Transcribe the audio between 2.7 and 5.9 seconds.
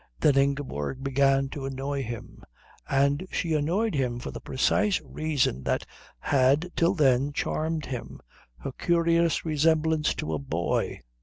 and she annoyed him for the precise reason that